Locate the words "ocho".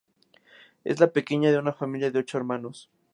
2.17-2.39